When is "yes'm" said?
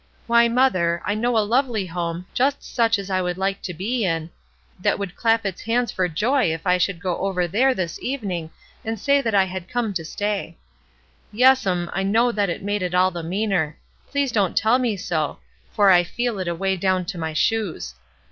11.31-11.87